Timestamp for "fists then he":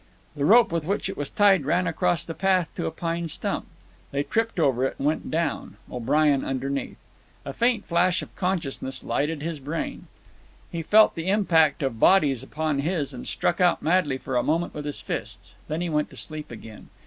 15.01-15.89